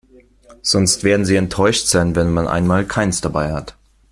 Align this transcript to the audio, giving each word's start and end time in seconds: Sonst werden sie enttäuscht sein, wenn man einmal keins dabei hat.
Sonst 0.63 1.03
werden 1.03 1.25
sie 1.27 1.35
enttäuscht 1.35 1.85
sein, 1.85 2.15
wenn 2.15 2.31
man 2.31 2.47
einmal 2.47 2.87
keins 2.87 3.21
dabei 3.21 3.53
hat. 3.53 3.77